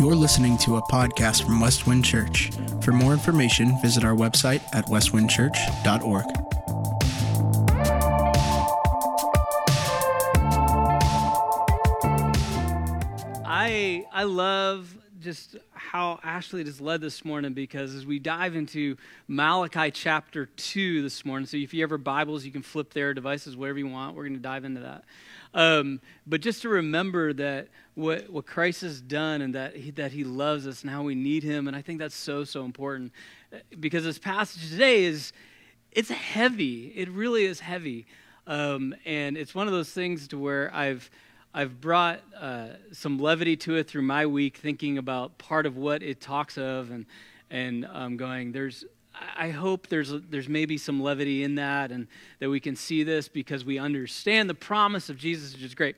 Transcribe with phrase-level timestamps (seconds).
[0.00, 2.50] You're listening to a podcast from Westwind Church.
[2.80, 6.24] For more information, visit our website at westwindchurch.org.
[13.44, 15.56] I I love just
[15.90, 21.24] how Ashley just led this morning because as we dive into Malachi chapter 2 this
[21.24, 24.14] morning, so if you have your Bibles, you can flip their devices, whatever you want.
[24.14, 25.02] We're going to dive into that.
[25.52, 30.12] Um, but just to remember that what, what Christ has done and that he, that
[30.12, 31.66] he loves us and how we need him.
[31.66, 33.10] And I think that's so, so important
[33.80, 35.32] because this passage today is,
[35.90, 36.92] it's heavy.
[36.94, 38.06] It really is heavy.
[38.46, 41.10] Um, and it's one of those things to where I've,
[41.52, 46.02] I've brought uh, some levity to it through my week, thinking about part of what
[46.02, 47.06] it talks of, and
[47.50, 48.52] and um, going.
[48.52, 48.84] There's,
[49.36, 52.06] I hope there's there's maybe some levity in that, and
[52.38, 55.96] that we can see this because we understand the promise of Jesus, which is great.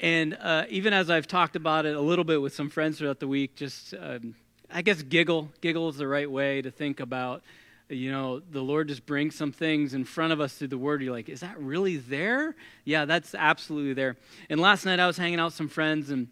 [0.00, 3.20] And uh, even as I've talked about it a little bit with some friends throughout
[3.20, 4.34] the week, just um,
[4.70, 7.42] I guess giggle, giggle is the right way to think about
[7.88, 11.02] you know, the Lord just brings some things in front of us through the Word.
[11.02, 12.56] You're like, is that really there?
[12.84, 14.16] Yeah, that's absolutely there.
[14.50, 16.28] And last night I was hanging out with some friends, and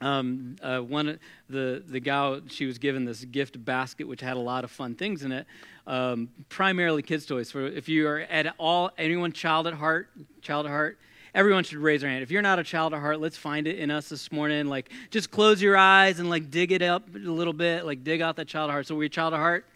[0.00, 4.40] um, uh, one the the gal she was given this gift basket which had a
[4.40, 5.46] lot of fun things in it,
[5.86, 7.50] um, primarily kids' toys.
[7.50, 10.08] For if you are at all anyone child at heart,
[10.42, 10.98] child at heart.
[11.34, 12.22] Everyone should raise their hand.
[12.22, 14.68] If you're not a child at heart, let's find it in us this morning.
[14.68, 17.84] Like, just close your eyes and like dig it up a little bit.
[17.84, 18.86] Like, dig out that child at heart.
[18.86, 19.66] So, we're child at heart.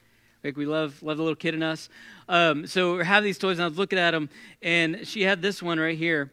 [0.42, 1.88] Like we love love the little kid in us.
[2.28, 4.30] Um, so we have these toys, and I was looking at them,
[4.62, 6.30] and she had this one right here,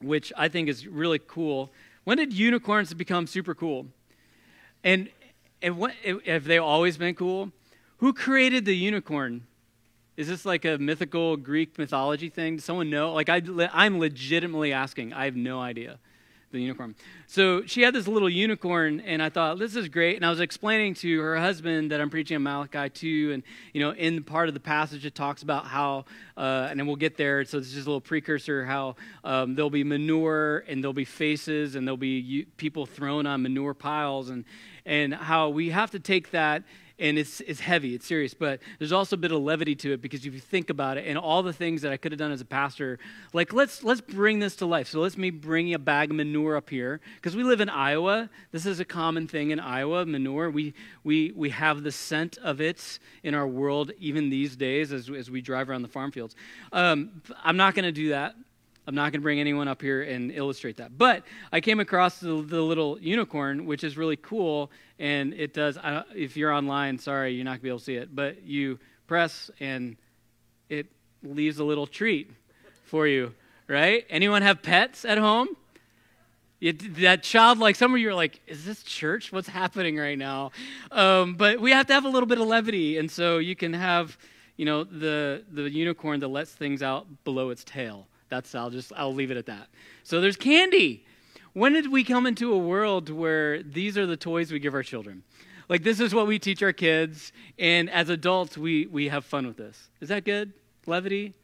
[0.00, 1.70] which I think is really cool.
[2.04, 3.86] When did unicorns become super cool?
[4.84, 5.08] And,
[5.60, 5.92] and what,
[6.26, 7.50] have they always been cool?
[7.98, 9.46] Who created the unicorn?
[10.16, 12.56] Is this like a mythical Greek mythology thing?
[12.56, 13.12] Does someone know?
[13.12, 15.12] Like I, I'm legitimately asking.
[15.12, 15.98] I have no idea
[16.56, 16.94] the unicorn.
[17.26, 20.16] So she had this little unicorn, and I thought, this is great.
[20.16, 23.80] And I was explaining to her husband that I'm preaching on Malachi 2, and, you
[23.80, 26.04] know, in part of the passage, it talks about how,
[26.36, 29.54] uh, and then we'll get there, so this is just a little precursor, how um,
[29.54, 34.30] there'll be manure, and there'll be faces, and there'll be people thrown on manure piles,
[34.30, 34.44] and,
[34.84, 36.62] and how we have to take that
[36.98, 40.00] and it's, it's heavy, it's serious, but there's also a bit of levity to it
[40.00, 42.32] because if you think about it and all the things that I could have done
[42.32, 42.98] as a pastor,
[43.32, 44.88] like let's, let's bring this to life.
[44.88, 48.30] So let's me bring a bag of manure up here because we live in Iowa.
[48.50, 50.50] This is a common thing in Iowa, manure.
[50.50, 50.72] We,
[51.04, 55.30] we, we have the scent of it in our world even these days as, as
[55.30, 56.34] we drive around the farm fields.
[56.72, 58.36] Um, I'm not going to do that.
[58.86, 60.96] I'm not going to bring anyone up here and illustrate that.
[60.96, 64.70] But I came across the, the little unicorn, which is really cool.
[65.00, 65.76] And it does,
[66.14, 68.78] if you're online, sorry, you're not going to be able to see it, but you
[69.08, 69.96] press and
[70.68, 70.86] it
[71.24, 72.30] leaves a little treat
[72.84, 73.34] for you,
[73.66, 74.06] right?
[74.08, 75.48] Anyone have pets at home?
[76.60, 79.32] It, that child, like some of you are like, is this church?
[79.32, 80.52] What's happening right now?
[80.92, 82.98] Um, but we have to have a little bit of levity.
[82.98, 84.16] And so you can have,
[84.56, 88.92] you know, the, the unicorn that lets things out below its tail that's I'll just
[88.96, 89.68] I'll leave it at that.
[90.02, 91.04] So there's candy.
[91.52, 94.82] When did we come into a world where these are the toys we give our
[94.82, 95.22] children?
[95.68, 99.46] Like this is what we teach our kids, and as adults we we have fun
[99.46, 99.88] with this.
[100.00, 100.52] Is that good?
[100.86, 101.34] Levity?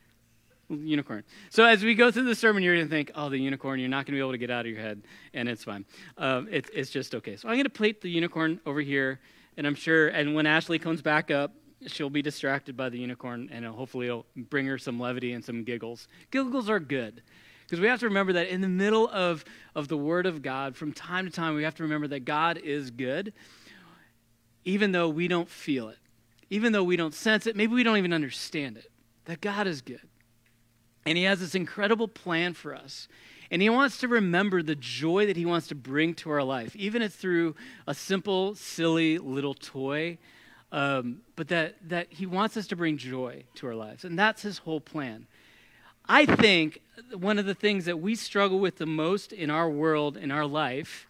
[0.68, 1.24] Unicorn.
[1.50, 3.88] So as we go through the sermon, you're going to think, oh, the unicorn, you're
[3.90, 5.02] not going to be able to get out of your head,
[5.34, 5.84] and it's fine.
[6.16, 7.36] Um, it, it's just okay.
[7.36, 9.20] So I'm going to plate the unicorn over here,
[9.56, 11.52] and I'm sure, and when Ashley comes back up,
[11.86, 15.44] she'll be distracted by the unicorn, and it'll, hopefully it'll bring her some levity and
[15.44, 16.08] some giggles.
[16.30, 17.22] Giggles are good.
[17.72, 19.44] Because we have to remember that in the middle of,
[19.74, 22.58] of the Word of God, from time to time, we have to remember that God
[22.58, 23.32] is good,
[24.64, 25.98] even though we don't feel it,
[26.50, 28.90] even though we don't sense it, maybe we don't even understand it,
[29.24, 30.06] that God is good.
[31.06, 33.08] And He has this incredible plan for us.
[33.50, 36.76] And He wants to remember the joy that He wants to bring to our life,
[36.76, 37.54] even if through
[37.86, 40.18] a simple, silly little toy
[40.72, 44.04] um, but that, that he wants us to bring joy to our lives.
[44.04, 45.26] And that's his whole plan.
[46.08, 46.80] I think
[47.14, 50.46] one of the things that we struggle with the most in our world, in our
[50.46, 51.06] life,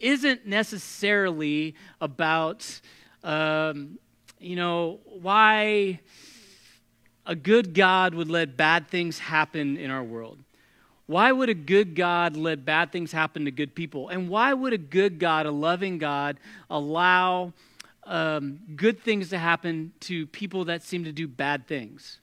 [0.00, 2.80] isn't necessarily about,
[3.22, 3.98] um,
[4.38, 6.00] you know, why
[7.24, 10.40] a good God would let bad things happen in our world.
[11.06, 14.08] Why would a good God let bad things happen to good people?
[14.08, 16.38] And why would a good God, a loving God,
[16.68, 17.52] allow
[18.06, 22.20] um, good things to happen to people that seem to do bad things?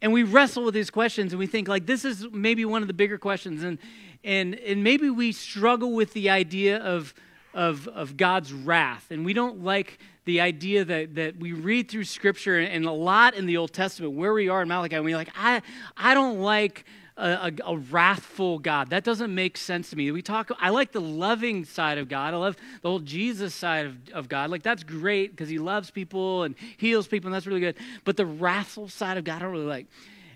[0.00, 2.88] And we wrestle with these questions and we think, like, this is maybe one of
[2.88, 3.64] the bigger questions.
[3.64, 3.78] And,
[4.22, 7.14] and, and maybe we struggle with the idea of,
[7.52, 9.10] of, of God's wrath.
[9.10, 13.34] And we don't like the idea that, that we read through Scripture and a lot
[13.34, 15.62] in the Old Testament, where we are in Malachi, and we're like, I,
[15.96, 16.84] I don't like
[17.18, 18.90] a, a, a, wrathful God.
[18.90, 20.10] That doesn't make sense to me.
[20.12, 22.32] We talk, I like the loving side of God.
[22.32, 24.50] I love the whole Jesus side of, of God.
[24.50, 27.76] Like, that's great because he loves people and heals people, and that's really good.
[28.04, 29.86] But the wrathful side of God, I don't really like.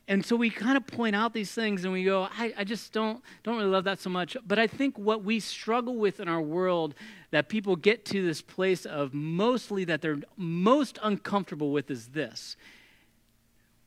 [0.09, 2.93] And so we kind of point out these things and we go, I, I just
[2.93, 4.37] don't, don't really love that so much.
[4.45, 6.95] But I think what we struggle with in our world
[7.31, 12.57] that people get to this place of mostly that they're most uncomfortable with is this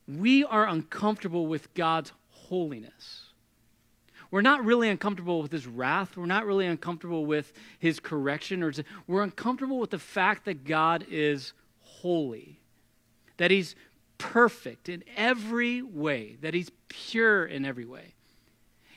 [0.08, 2.12] we are uncomfortable with God's
[2.50, 3.26] holiness.
[4.32, 6.18] We're not really uncomfortable with his wrath.
[6.18, 8.64] We're not really uncomfortable with his correction.
[8.64, 8.74] Or
[9.08, 12.60] we're uncomfortable with the fact that God is holy,
[13.38, 13.76] that he's
[14.18, 18.14] perfect in every way, that he's pure in every way.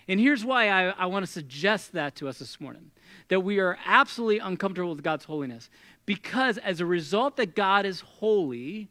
[0.09, 2.91] And here's why I, I want to suggest that to us this morning
[3.29, 5.69] that we are absolutely uncomfortable with God's holiness.
[6.07, 8.89] Because as a result that God is holy,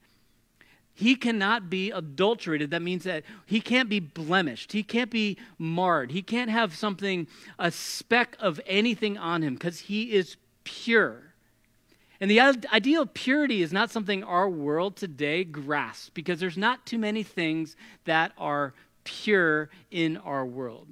[0.97, 2.71] he cannot be adulterated.
[2.71, 4.71] That means that he can't be blemished.
[4.71, 6.09] He can't be marred.
[6.09, 7.27] He can't have something,
[7.59, 11.33] a speck of anything on him because he is pure.
[12.19, 16.87] And the ideal of purity is not something our world today grasps because there's not
[16.87, 18.73] too many things that are
[19.03, 20.87] pure in our world.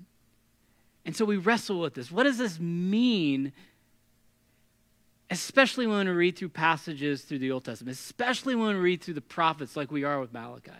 [1.03, 2.11] And so we wrestle with this.
[2.11, 3.53] What does this mean
[5.29, 9.15] especially when we read through passages through the Old Testament, especially when we read through
[9.15, 10.71] the prophets like we are with Malachi.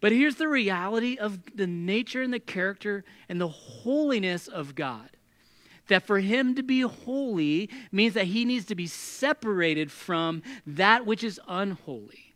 [0.00, 5.10] But here's the reality of the nature and the character and the holiness of God.
[5.88, 11.06] That for him to be holy means that he needs to be separated from that
[11.06, 12.34] which is unholy.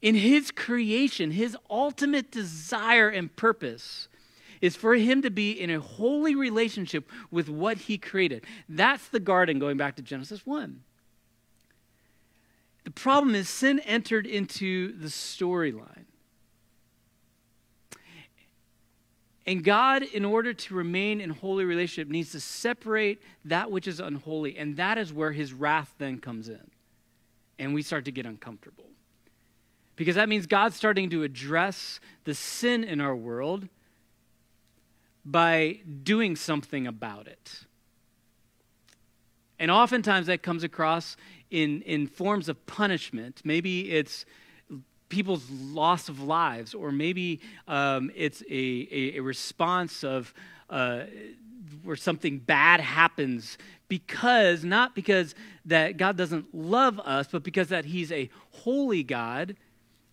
[0.00, 4.08] In his creation, his ultimate desire and purpose
[4.60, 8.44] is for him to be in a holy relationship with what he created.
[8.68, 10.82] That's the garden, going back to Genesis 1.
[12.84, 16.04] The problem is sin entered into the storyline.
[19.46, 23.98] And God, in order to remain in holy relationship, needs to separate that which is
[23.98, 24.58] unholy.
[24.58, 26.70] And that is where his wrath then comes in.
[27.58, 28.84] And we start to get uncomfortable.
[29.96, 33.68] Because that means God's starting to address the sin in our world
[35.30, 37.64] by doing something about it.
[39.58, 41.16] And oftentimes that comes across
[41.50, 43.42] in, in forms of punishment.
[43.44, 44.24] Maybe it's
[45.08, 50.34] people's loss of lives, or maybe um, it's a, a, a, response of
[50.68, 51.04] uh,
[51.82, 53.56] where something bad happens
[53.88, 55.34] because, not because
[55.64, 59.56] that God doesn't love us, but because that He's a holy God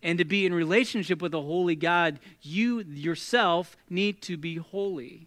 [0.02, 5.26] and to be in relationship with a holy God, you yourself need to be holy.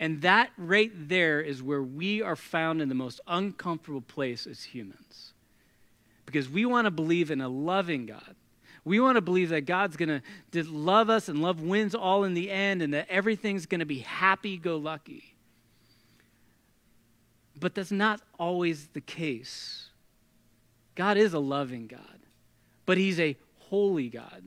[0.00, 4.64] And that right there is where we are found in the most uncomfortable place as
[4.64, 5.32] humans.
[6.26, 8.34] Because we want to believe in a loving God.
[8.84, 12.34] We want to believe that God's going to love us and love wins all in
[12.34, 15.36] the end and that everything's going to be happy go lucky.
[17.60, 19.90] But that's not always the case.
[20.96, 22.21] God is a loving God
[22.86, 24.42] but he's a holy God.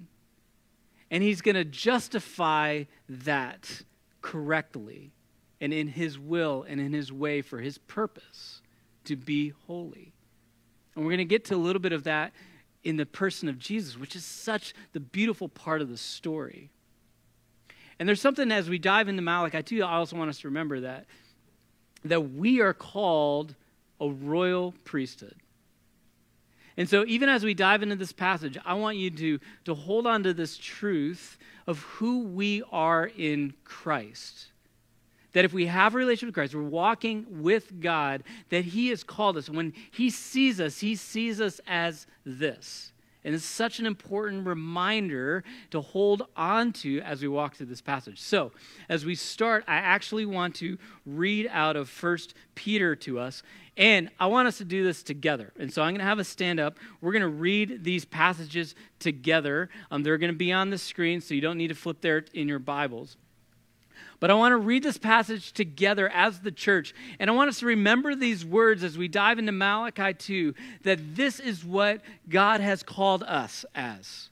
[1.11, 3.83] And he's going to justify that
[4.21, 5.11] correctly
[5.61, 8.61] and in his will and in his way for his purpose
[9.05, 10.13] to be holy.
[10.95, 12.33] And we're going to get to a little bit of that
[12.83, 16.69] in the person of Jesus, which is such the beautiful part of the story.
[17.99, 20.81] And there's something as we dive into Malachi 2, I also want us to remember
[20.81, 21.05] that
[22.05, 23.55] that we are called
[23.99, 25.35] a royal priesthood.
[26.77, 30.05] And so, even as we dive into this passage, I want you to, to hold
[30.05, 34.47] on to this truth of who we are in Christ.
[35.33, 39.03] That if we have a relationship with Christ, we're walking with God, that He has
[39.03, 39.49] called us.
[39.49, 42.91] When He sees us, He sees us as this.
[43.25, 47.81] And it's such an important reminder to hold on to as we walk through this
[47.81, 48.21] passage.
[48.21, 48.51] So,
[48.87, 50.77] as we start, I actually want to
[51.07, 53.41] read out of First Peter to us.
[53.77, 55.51] And I want us to do this together.
[55.59, 56.77] And so I'm going to have a stand up.
[57.01, 59.69] We're going to read these passages together.
[59.91, 62.23] Um, they're going to be on the screen, so you don't need to flip there
[62.33, 63.17] in your Bibles.
[64.19, 66.93] But I want to read this passage together as the church.
[67.19, 70.53] And I want us to remember these words as we dive into Malachi 2
[70.83, 74.29] that this is what God has called us as.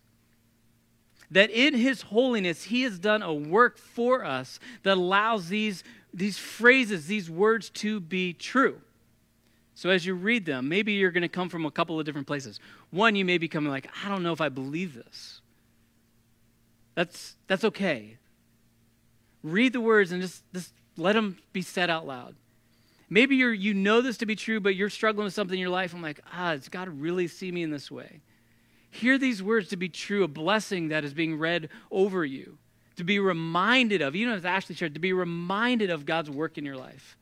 [1.32, 6.38] That in His holiness, He has done a work for us that allows these, these
[6.38, 8.80] phrases, these words to be true.
[9.76, 12.28] So as you read them, maybe you're going to come from a couple of different
[12.28, 12.60] places.
[12.92, 15.42] One, you may be coming like, I don't know if I believe this.
[16.96, 18.18] That's, that's okay
[19.44, 22.36] read the words and just, just let them be said out loud.
[23.10, 25.70] Maybe you're, you know this to be true, but you're struggling with something in your
[25.70, 25.94] life.
[25.94, 28.22] I'm like, ah, does God really see me in this way?
[28.94, 32.58] hear these words to be true, a blessing that is being read over you,
[32.96, 36.66] to be reminded of, even as Ashley shared, to be reminded of God's work in
[36.66, 37.18] your life.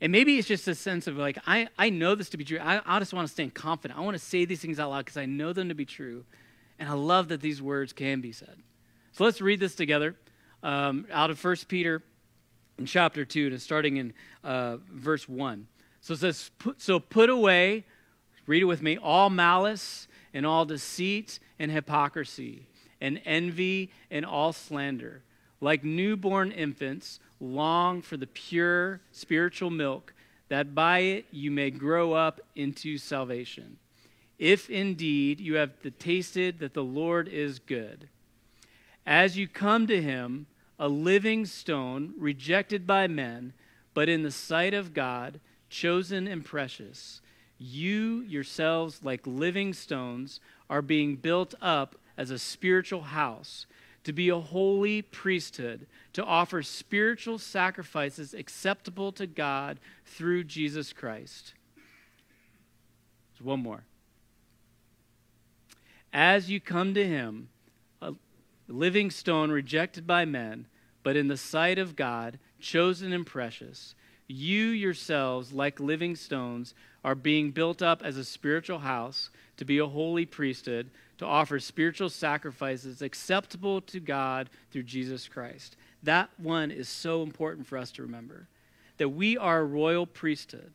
[0.00, 2.58] And maybe it's just a sense of like, I, I know this to be true.
[2.58, 4.00] I, I just want to stand confident.
[4.00, 6.24] I want to say these things out loud because I know them to be true.
[6.78, 8.56] And I love that these words can be said.
[9.12, 10.16] So let's read this together
[10.62, 12.02] um, out of 1 Peter
[12.78, 14.12] in chapter 2, and starting in
[14.42, 15.66] uh, verse 1.
[16.00, 17.84] So it says, So put away,
[18.46, 22.66] read it with me, all malice and all deceit and hypocrisy
[23.00, 25.22] and envy and all slander.
[25.60, 30.14] Like newborn infants, long for the pure spiritual milk,
[30.48, 33.76] that by it you may grow up into salvation.
[34.38, 38.08] If indeed you have tasted that the Lord is good.
[39.06, 40.46] As you come to him,
[40.80, 43.52] a living stone, rejected by men,
[43.92, 47.20] but in the sight of God, chosen and precious,
[47.58, 53.66] you yourselves, like living stones, are being built up as a spiritual house
[54.04, 61.52] to be a holy priesthood, to offer spiritual sacrifices acceptable to God through Jesus Christ.
[63.34, 63.84] There's one more.
[66.10, 67.50] As you come to him,
[68.00, 68.14] a
[68.66, 70.66] living stone rejected by men,
[71.02, 73.94] but in the sight of God, chosen and precious,
[74.26, 79.78] you yourselves, like living stones, are being built up as a spiritual house to be
[79.78, 80.90] a holy priesthood
[81.20, 85.76] to offer spiritual sacrifices acceptable to God through Jesus Christ.
[86.02, 88.48] That one is so important for us to remember
[88.96, 90.72] that we are a royal priesthood.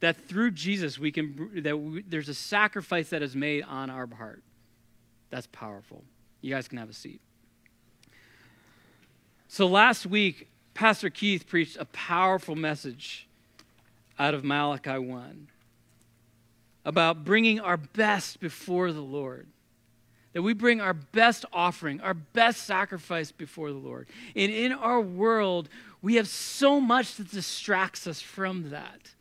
[0.00, 4.08] That through Jesus we can that we, there's a sacrifice that is made on our
[4.08, 4.42] heart.
[5.30, 6.02] That's powerful.
[6.40, 7.20] You guys can have a seat.
[9.52, 13.26] So last week Pastor Keith preached a powerful message
[14.16, 15.48] out of Malachi 1
[16.84, 19.48] about bringing our best before the Lord.
[20.34, 24.06] That we bring our best offering, our best sacrifice before the Lord.
[24.36, 25.68] And in our world,
[26.00, 29.14] we have so much that distracts us from that.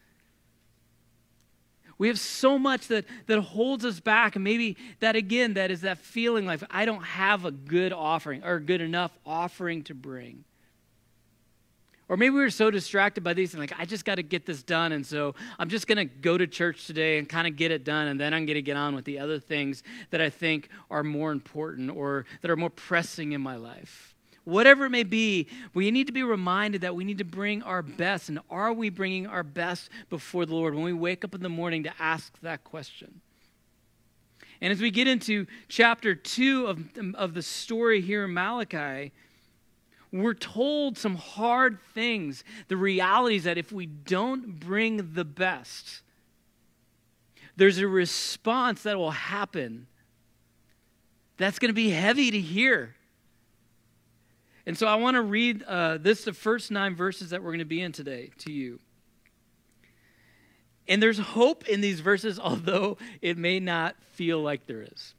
[2.00, 4.36] We have so much that, that holds us back.
[4.36, 8.44] And maybe that, again, that is that feeling like I don't have a good offering
[8.44, 10.46] or a good enough offering to bring.
[12.08, 14.46] Or maybe we were so distracted by these and like, I just got to get
[14.46, 14.94] this done.
[14.94, 17.84] And so I'm just going to go to church today and kind of get it
[17.84, 18.08] done.
[18.08, 21.04] And then I'm going to get on with the other things that I think are
[21.04, 24.16] more important or that are more pressing in my life.
[24.50, 27.82] Whatever it may be, we need to be reminded that we need to bring our
[27.82, 28.30] best.
[28.30, 31.50] And are we bringing our best before the Lord when we wake up in the
[31.50, 33.22] morning to ask that question?
[34.62, 36.84] And as we get into chapter two of,
[37.16, 39.14] of the story here in Malachi,
[40.12, 42.44] we're told some hard things.
[42.68, 46.02] The reality is that if we don't bring the best,
[47.56, 49.88] there's a response that will happen
[51.38, 52.96] that's going to be heavy to hear.
[54.70, 57.58] And so I want to read uh, this, the first nine verses that we're going
[57.58, 58.80] to be in today, to you.
[60.88, 65.16] And there's hope in these verses, although it may not feel like there is.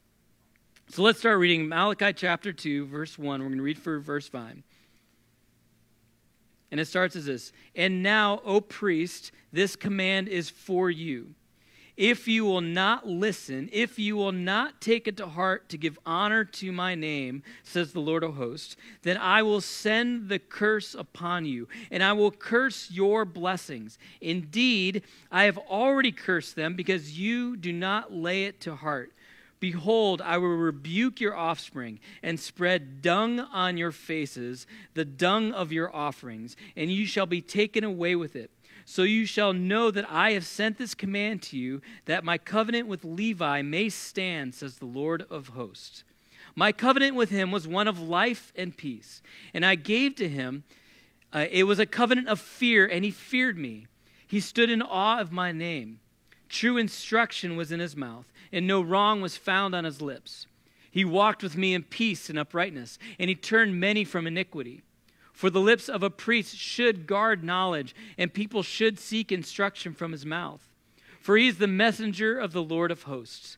[0.90, 3.40] So let's start reading Malachi chapter 2, verse 1.
[3.40, 4.62] We're going to read for verse 5.
[6.70, 11.34] And it starts as this And now, O priest, this command is for you.
[12.00, 15.98] If you will not listen, if you will not take it to heart to give
[16.06, 20.94] honor to my name, says the Lord of hosts, then I will send the curse
[20.94, 23.98] upon you, and I will curse your blessings.
[24.22, 29.12] Indeed, I have already cursed them because you do not lay it to heart.
[29.60, 35.70] Behold, I will rebuke your offspring and spread dung on your faces, the dung of
[35.70, 38.50] your offerings, and you shall be taken away with it.
[38.90, 42.88] So you shall know that I have sent this command to you, that my covenant
[42.88, 46.02] with Levi may stand, says the Lord of hosts.
[46.56, 49.22] My covenant with him was one of life and peace,
[49.54, 50.64] and I gave to him,
[51.32, 53.86] uh, it was a covenant of fear, and he feared me.
[54.26, 56.00] He stood in awe of my name.
[56.48, 60.48] True instruction was in his mouth and no wrong was found on his lips.
[60.90, 64.82] He walked with me in peace and uprightness, and he turned many from iniquity.
[65.40, 70.12] For the lips of a priest should guard knowledge, and people should seek instruction from
[70.12, 70.60] his mouth.
[71.18, 73.56] For he is the messenger of the Lord of hosts.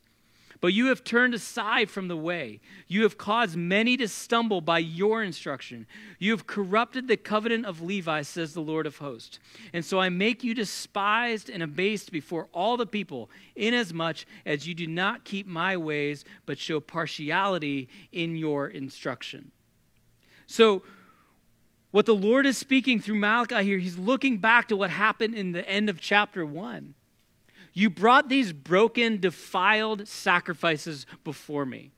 [0.60, 2.60] But you have turned aside from the way.
[2.86, 5.88] You have caused many to stumble by your instruction.
[6.20, 9.40] You have corrupted the covenant of Levi, says the Lord of hosts.
[9.72, 14.74] And so I make you despised and abased before all the people, inasmuch as you
[14.76, 19.50] do not keep my ways, but show partiality in your instruction.
[20.46, 20.84] So,
[21.92, 25.52] what the Lord is speaking through Malachi here, he's looking back to what happened in
[25.52, 26.94] the end of chapter 1
[27.72, 31.92] You brought these broken, defiled sacrifices before me.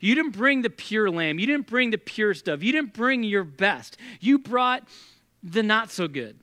[0.00, 1.38] You didn't bring the pure lamb.
[1.38, 2.62] You didn't bring the pure stuff.
[2.62, 3.96] You didn't bring your best.
[4.20, 4.88] You brought
[5.42, 6.40] the not so good.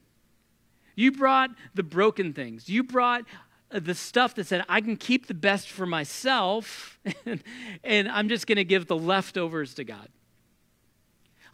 [0.94, 2.68] You brought the broken things.
[2.68, 3.24] You brought
[3.70, 6.98] uh, the stuff that said, I can keep the best for myself,
[7.84, 10.08] and, I'm just going to give the leftovers to God.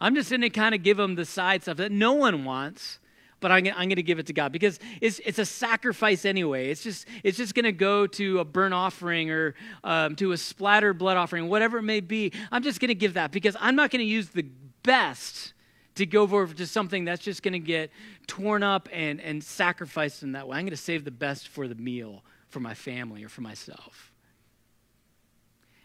[0.01, 2.99] I'm just going to kind of give them the side stuff that no one wants,
[3.39, 6.69] but I'm, I'm going to give it to God because it's, it's a sacrifice anyway.
[6.69, 10.37] It's just, it's just going to go to a burnt offering or um, to a
[10.37, 12.31] splattered blood offering, whatever it may be.
[12.51, 14.45] I'm just going to give that because I'm not going to use the
[14.83, 15.53] best
[15.95, 17.91] to go over to something that's just going to get
[18.25, 20.57] torn up and, and sacrificed in that way.
[20.57, 24.13] I'm going to save the best for the meal for my family or for myself.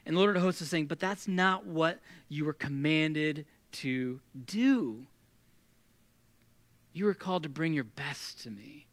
[0.06, 5.06] And Lord of hosts is saying, but that's not what you were commanded to do.
[6.92, 8.86] You are called to bring your best to me.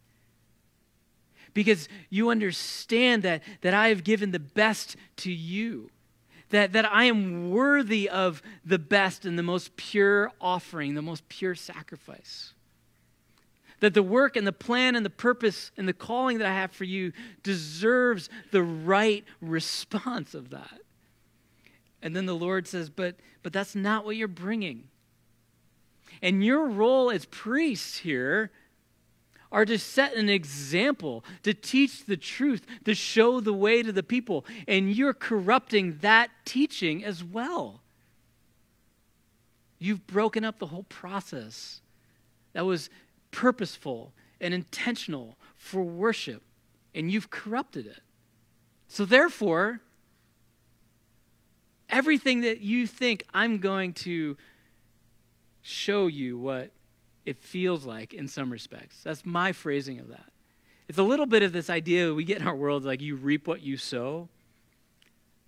[1.53, 5.89] Because you understand that, that I have given the best to you.
[6.49, 11.27] That, that I am worthy of the best and the most pure offering, the most
[11.29, 12.53] pure sacrifice.
[13.79, 16.71] That the work and the plan and the purpose and the calling that I have
[16.71, 20.80] for you deserves the right response of that.
[22.01, 24.85] And then the Lord says, But, but that's not what you're bringing.
[26.21, 28.51] And your role as priests here
[29.51, 34.03] are to set an example, to teach the truth, to show the way to the
[34.03, 34.45] people.
[34.67, 37.81] And you're corrupting that teaching as well.
[39.77, 41.81] You've broken up the whole process
[42.53, 42.89] that was
[43.31, 46.43] purposeful and intentional for worship,
[46.93, 48.01] and you've corrupted it.
[48.87, 49.81] So, therefore,
[51.91, 54.37] everything that you think I'm going to
[55.61, 56.71] show you what
[57.25, 59.01] it feels like in some respects.
[59.03, 60.25] That's my phrasing of that.
[60.87, 63.47] It's a little bit of this idea we get in our world like you reap
[63.47, 64.27] what you sow.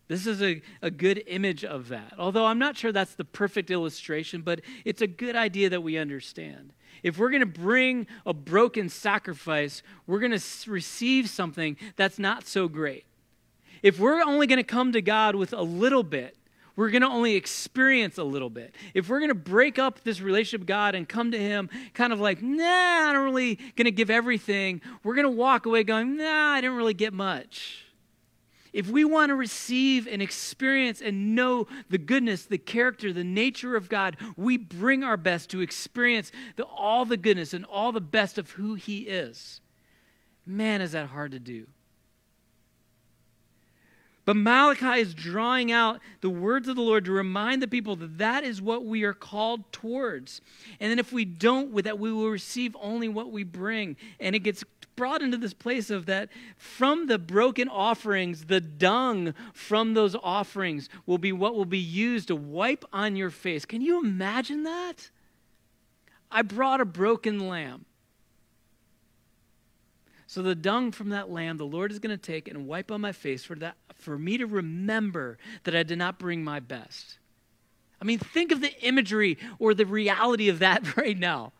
[0.08, 2.14] This is a, a good image of that.
[2.18, 5.98] Although I'm not sure that's the perfect illustration, but it's a good idea that we
[5.98, 6.74] understand.
[7.02, 12.48] If we're going to bring a broken sacrifice, we're going to receive something that's not
[12.48, 13.06] so great.
[13.82, 16.38] If we're only going to come to God with a little bit,
[16.76, 18.74] we're going to only experience a little bit.
[18.94, 22.12] If we're going to break up this relationship with God and come to Him kind
[22.12, 25.84] of like, nah, I'm not really going to give everything, we're going to walk away
[25.84, 27.86] going, nah, I didn't really get much.
[28.74, 33.76] If we want to receive and experience and know the goodness, the character, the nature
[33.76, 38.02] of God, we bring our best to experience the, all the goodness and all the
[38.02, 39.62] best of who He is.
[40.44, 41.68] Man, is that hard to do.
[44.26, 48.18] But Malachi is drawing out the words of the Lord to remind the people that
[48.20, 50.40] that is what we are called towards.
[50.80, 53.98] And then if we don't, that, we will receive only what we bring.
[54.22, 54.64] And it gets
[54.96, 60.88] brought into this place of that from the broken offerings, the dung from those offerings
[61.06, 63.66] will be what will be used to wipe on your face.
[63.66, 65.10] Can you imagine that?
[66.32, 67.86] I brought a broken lamb.
[70.34, 73.02] So the dung from that lamb, the Lord is going to take and wipe on
[73.02, 77.19] my face for that for me to remember that I did not bring my best.
[78.02, 81.54] I mean, think of the imagery or the reality of that right now.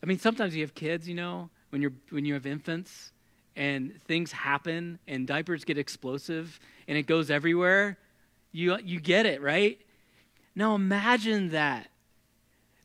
[0.00, 3.10] I mean, sometimes you have kids, you know, when you're when you have infants
[3.56, 7.98] and things happen and diapers get explosive and it goes everywhere.
[8.52, 9.80] You you get it, right?
[10.54, 11.88] Now imagine that.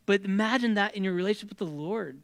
[0.07, 2.19] But imagine that in your relationship with the Lord.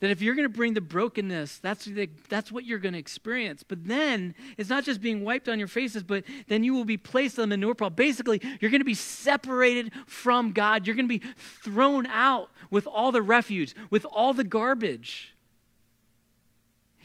[0.00, 3.00] That if you're going to bring the brokenness, that's, the, that's what you're going to
[3.00, 3.64] experience.
[3.64, 6.96] But then it's not just being wiped on your faces, but then you will be
[6.96, 7.90] placed on the manure pile.
[7.90, 10.86] Basically, you're going to be separated from God.
[10.86, 15.34] You're going to be thrown out with all the refuse, with all the garbage.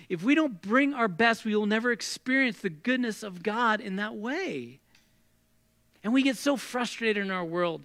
[0.07, 3.95] If we don't bring our best, we will never experience the goodness of God in
[3.95, 4.79] that way.
[6.03, 7.83] And we get so frustrated in our world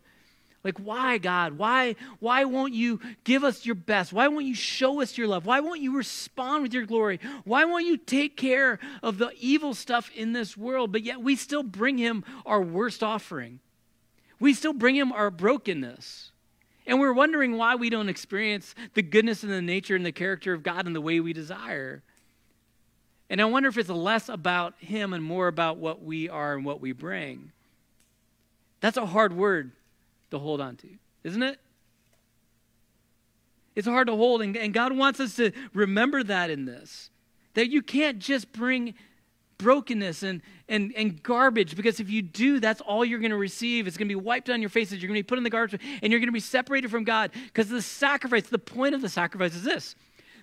[0.64, 1.56] like, why, God?
[1.56, 4.12] Why, why won't you give us your best?
[4.12, 5.46] Why won't you show us your love?
[5.46, 7.20] Why won't you respond with your glory?
[7.44, 10.90] Why won't you take care of the evil stuff in this world?
[10.90, 13.60] But yet we still bring him our worst offering.
[14.40, 16.32] We still bring him our brokenness.
[16.86, 20.52] And we're wondering why we don't experience the goodness and the nature and the character
[20.54, 22.02] of God in the way we desire.
[23.30, 26.64] And I wonder if it's less about him and more about what we are and
[26.64, 27.52] what we bring.
[28.80, 29.72] That's a hard word
[30.30, 30.88] to hold on to,
[31.24, 31.58] isn't it?
[33.74, 37.10] It's hard to hold, and, God wants us to remember that in this.
[37.54, 38.94] That you can't just bring
[39.58, 43.86] brokenness and, and, and garbage because if you do, that's all you're going to receive.
[43.86, 45.02] It's going to be wiped on your faces.
[45.02, 47.04] You're going to be put in the garbage and you're going to be separated from
[47.04, 49.94] God because the sacrifice, the point of the sacrifice is this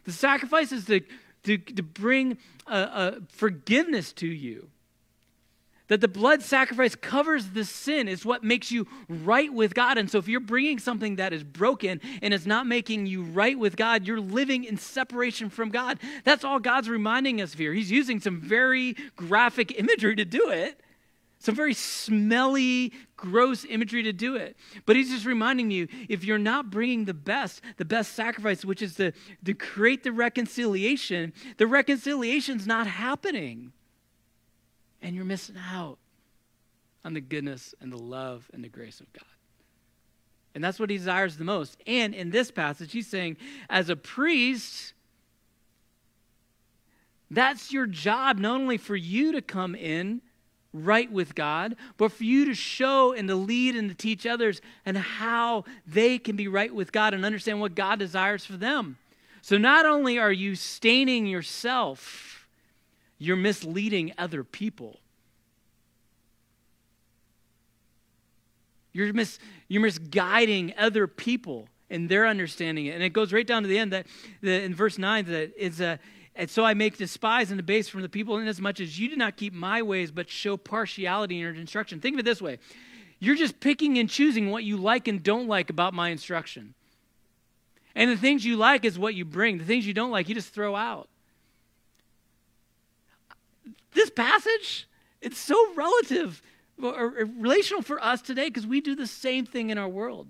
[0.03, 1.01] The sacrifice is to,
[1.43, 4.69] to, to bring a, a forgiveness to you.
[5.87, 9.99] That the blood sacrifice covers the sin is what makes you right with God.
[9.99, 13.57] And so, if you're bringing something that is broken and it's not making you right
[13.57, 15.99] with God, you're living in separation from God.
[16.23, 17.71] That's all God's reminding us here.
[17.71, 20.81] He's using some very graphic imagery to do it,
[21.37, 24.57] some very smelly, gross imagery to do it.
[24.87, 28.81] But He's just reminding you if you're not bringing the best, the best sacrifice, which
[28.81, 29.11] is to,
[29.43, 33.71] to create the reconciliation, the reconciliation's not happening
[35.05, 35.99] and you're missing out
[37.05, 39.23] on the goodness and the love and the grace of God.
[40.55, 41.77] And that's what he desires the most.
[41.85, 43.37] And in this passage, he's saying,
[43.69, 44.93] as a priest,
[47.29, 50.21] that's your job, not only for you to come in
[50.73, 54.59] right with God, but for you to show and to lead and to teach others
[54.87, 58.97] and how they can be right with God and understand what God desires for them.
[59.43, 62.34] So not only are you staining yourself,
[63.17, 64.99] you're misleading other people.
[68.93, 72.91] You're, mis, you're misguiding other people in their understanding it.
[72.91, 74.05] And it goes right down to the end that,
[74.41, 75.99] in verse 9 that it's a
[76.37, 79.37] and so I make despise and debase from the people, inasmuch as you do not
[79.37, 82.01] keep my ways, but show partiality in your instruction.
[82.01, 82.59] Think of it this way
[83.19, 86.73] you're just picking and choosing what you like and don't like about my instruction.
[87.95, 90.35] And the things you like is what you bring, the things you don't like, you
[90.35, 91.07] just throw out.
[93.95, 94.87] This passage,
[95.21, 96.41] it's so relative
[96.81, 100.27] or relational for us today because we do the same thing in our world.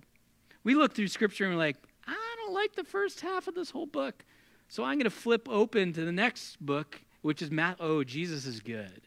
[0.63, 3.71] We look through scripture and we're like, I don't like the first half of this
[3.71, 4.23] whole book.
[4.67, 7.77] So I'm going to flip open to the next book, which is Matt.
[7.79, 9.01] Oh, Jesus is good.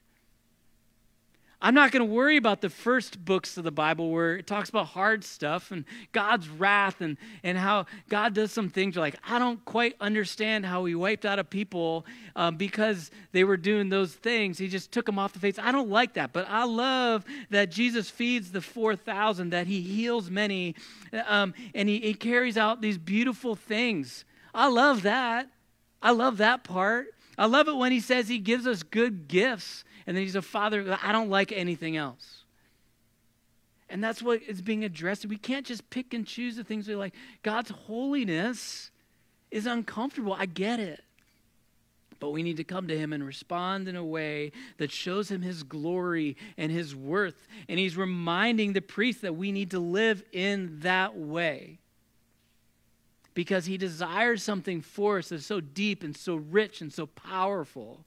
[1.61, 4.69] I'm not going to worry about the first books of the Bible where it talks
[4.69, 8.95] about hard stuff and God's wrath and, and how God does some things.
[8.95, 13.43] You're like, I don't quite understand how He wiped out a people um, because they
[13.43, 14.57] were doing those things.
[14.59, 15.59] He just took them off the face.
[15.59, 16.33] I don't like that.
[16.33, 20.77] But I love that Jesus feeds the 4,000, that He heals many,
[21.27, 24.25] um, and he, he carries out these beautiful things.
[24.55, 25.49] I love that.
[26.01, 27.09] I love that part.
[27.37, 30.43] I love it when He says He gives us good gifts and then he's a
[30.43, 30.99] father.
[31.03, 32.45] I don't like anything else.
[33.91, 35.27] And that's what is being addressed.
[35.27, 37.13] We can't just pick and choose the things we like.
[37.43, 38.91] God's holiness
[39.51, 40.33] is uncomfortable.
[40.33, 41.05] I get it.
[42.21, 45.43] But we need to come to him and respond in a way that shows him
[45.43, 47.47] his glory and his worth.
[47.69, 51.81] And he's reminding the priest that we need to live in that way.
[53.35, 58.07] Because he desires something for us that's so deep and so rich and so powerful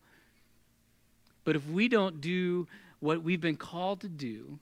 [1.44, 2.68] but if we don't do
[3.00, 4.60] what we've been called to do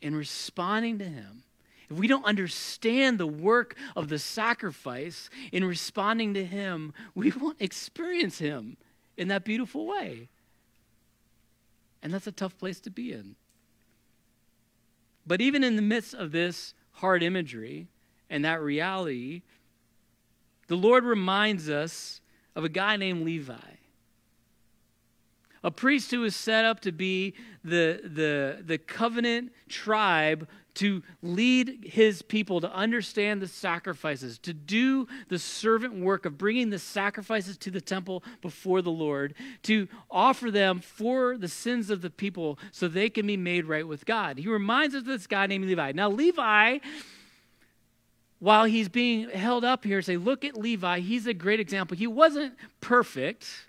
[0.00, 1.42] in responding to Him,
[1.90, 7.60] if we don't understand the work of the sacrifice in responding to Him, we won't
[7.60, 8.76] experience Him
[9.16, 10.28] in that beautiful way.
[12.02, 13.36] And that's a tough place to be in.
[15.26, 17.88] But even in the midst of this hard imagery
[18.30, 19.42] and that reality,
[20.68, 22.20] the Lord reminds us
[22.54, 23.77] of a guy named Levi
[25.62, 31.84] a priest who is set up to be the, the, the covenant tribe to lead
[31.84, 37.58] his people to understand the sacrifices, to do the servant work of bringing the sacrifices
[37.58, 42.60] to the temple before the Lord, to offer them for the sins of the people
[42.70, 44.38] so they can be made right with God.
[44.38, 45.92] He reminds us of this guy named Levi.
[45.92, 46.78] Now, Levi
[48.40, 51.00] while he's being held up here, say, look at Levi.
[51.00, 51.96] He's a great example.
[51.96, 53.67] He wasn't perfect.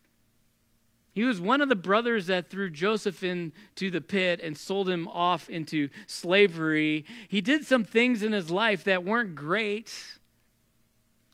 [1.19, 5.05] He was one of the brothers that threw Joseph into the pit and sold him
[5.10, 7.03] off into slavery.
[7.27, 9.93] He did some things in his life that weren't great,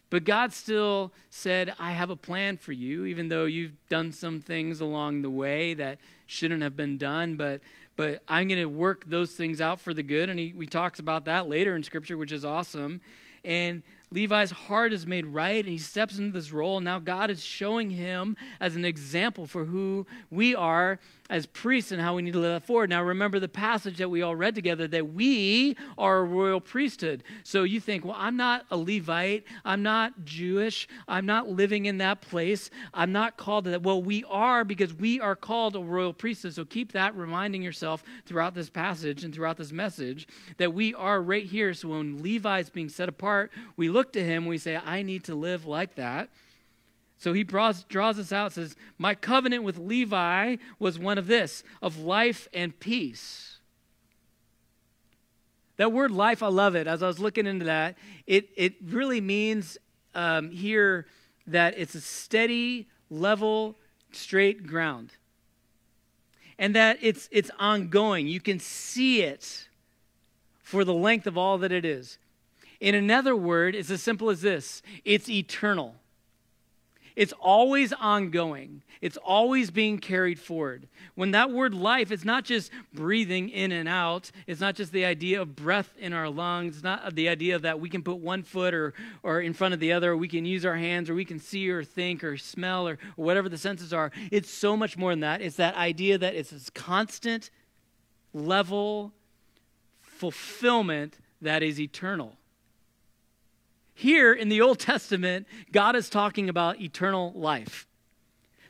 [0.10, 4.42] but God still said, I have a plan for you, even though you've done some
[4.42, 7.36] things along the way that shouldn't have been done.
[7.36, 7.62] But
[7.96, 10.32] but I'm going to work those things out for the good.
[10.32, 13.02] And he, he talks about that later in Scripture, which is awesome.
[13.44, 13.84] And
[14.16, 16.80] Levi's heart is made right and he steps into this role.
[16.80, 21.00] Now God is showing him as an example for who we are
[21.30, 22.90] as priests and how we need to live that forward.
[22.90, 27.24] Now, remember the passage that we all read together that we are a royal priesthood.
[27.44, 29.46] So you think, well, I'm not a Levite.
[29.64, 30.88] I'm not Jewish.
[31.08, 32.70] I'm not living in that place.
[32.94, 33.84] I'm not called to that.
[33.84, 36.54] Well, we are because we are called a royal priesthood.
[36.54, 41.22] So keep that reminding yourself throughout this passage and throughout this message that we are
[41.22, 41.74] right here.
[41.74, 45.24] So when Levi is being set apart, we look to him, we say, I need
[45.26, 46.30] to live like that.
[47.18, 51.64] So he draws, draws us out, says, My covenant with Levi was one of this,
[51.82, 53.58] of life and peace.
[55.78, 56.88] That word life, I love it.
[56.88, 59.78] As I was looking into that, it, it really means
[60.14, 61.06] um, here
[61.48, 63.76] that it's a steady, level,
[64.12, 65.12] straight ground.
[66.58, 68.28] And that it's, it's ongoing.
[68.28, 69.68] You can see it
[70.64, 72.18] for the length of all that it is.
[72.80, 75.96] In another word, it's as simple as this it's eternal.
[77.16, 78.84] It's always ongoing.
[79.00, 80.90] It's always being carried forward.
[81.16, 84.32] When that word life, it's not just breathing in and out.
[84.48, 86.76] It's not just the idea of breath in our lungs.
[86.76, 89.80] It's not the idea that we can put one foot or, or in front of
[89.80, 92.36] the other, or we can use our hands, or we can see or think or
[92.36, 94.12] smell or, or whatever the senses are.
[94.30, 95.42] It's so much more than that.
[95.42, 97.50] It's that idea that it's this constant
[98.34, 99.14] level
[100.02, 102.36] fulfillment that is eternal.
[103.96, 107.88] Here in the Old Testament, God is talking about eternal life.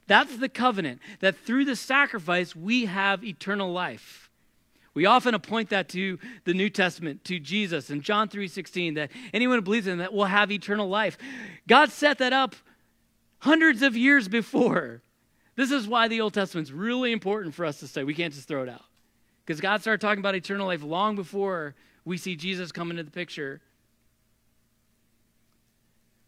[0.07, 4.29] That's the covenant, that through the sacrifice, we have eternal life.
[4.93, 9.57] We often appoint that to the New Testament, to Jesus in John 3:16, that anyone
[9.57, 11.17] who believes in that will have eternal life.
[11.67, 12.55] God set that up
[13.39, 15.01] hundreds of years before.
[15.55, 18.05] This is why the Old Testament's really important for us to study.
[18.05, 18.85] We can't just throw it out.
[19.43, 23.11] Because God started talking about eternal life long before we see Jesus come into the
[23.11, 23.61] picture.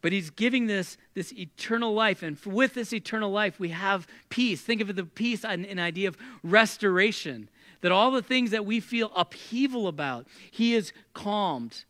[0.01, 2.21] But he's giving this, this eternal life.
[2.23, 4.61] And with this eternal life, we have peace.
[4.61, 7.49] Think of the peace an, an idea of restoration.
[7.81, 11.85] That all the things that we feel upheaval about, he is calmed.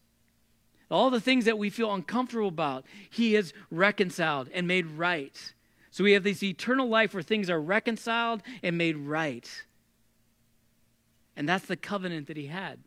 [0.90, 5.54] All the things that we feel uncomfortable about, he has reconciled and made right.
[5.92, 9.50] So we have this eternal life where things are reconciled and made right.
[11.36, 12.80] And that's the covenant that he had.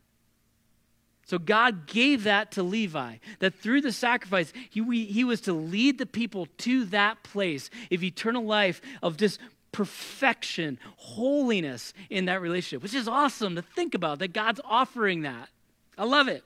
[1.31, 5.53] So God gave that to Levi, that through the sacrifice, he, we, he was to
[5.53, 9.39] lead the people to that place of eternal life, of just
[9.71, 15.49] perfection, holiness in that relationship, which is awesome to think about that God's offering that.
[15.97, 16.43] I love it.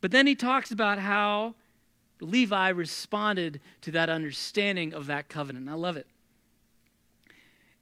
[0.00, 1.56] But then he talks about how
[2.20, 5.68] Levi responded to that understanding of that covenant.
[5.68, 6.06] I love it.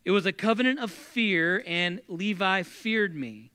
[0.07, 3.51] It was a covenant of fear, and Levi feared me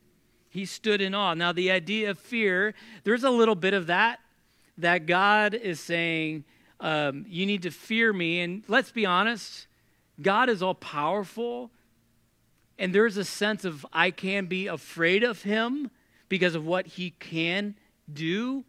[0.52, 1.34] he stood in awe.
[1.34, 2.74] Now, the idea of fear,
[3.06, 4.20] there's a little bit of that,
[4.78, 6.44] that God is saying,
[6.82, 8.42] um, You need to fear me.
[8.42, 9.68] And let's be honest,
[10.22, 11.72] God is all powerful.
[12.78, 15.90] And there's a sense of I can be afraid of him
[16.28, 17.76] because of what he can
[18.12, 18.66] do.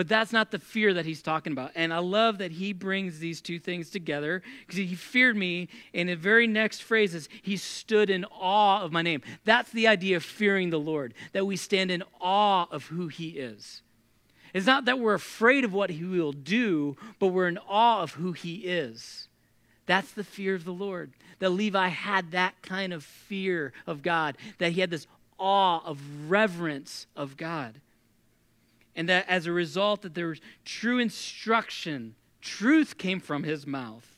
[0.00, 1.72] But that's not the fear that he's talking about.
[1.74, 5.68] And I love that he brings these two things together because he feared me.
[5.92, 9.20] And the very next phrase is, he stood in awe of my name.
[9.44, 13.28] That's the idea of fearing the Lord, that we stand in awe of who he
[13.32, 13.82] is.
[14.54, 18.14] It's not that we're afraid of what he will do, but we're in awe of
[18.14, 19.28] who he is.
[19.84, 21.12] That's the fear of the Lord.
[21.40, 25.06] That Levi had that kind of fear of God, that he had this
[25.38, 27.82] awe of reverence of God
[28.94, 34.16] and that as a result that there was true instruction truth came from his mouth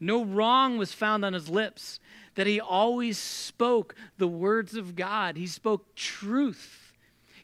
[0.00, 1.98] no wrong was found on his lips
[2.34, 6.84] that he always spoke the words of god he spoke truth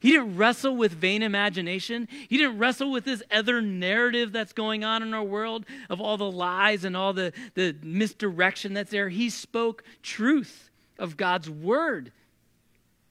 [0.01, 2.09] he didn't wrestle with vain imagination.
[2.29, 6.17] He didn't wrestle with this other narrative that's going on in our world of all
[6.17, 9.11] the lies and all the, the misdirection that's there.
[9.11, 12.13] He spoke truth of God's word.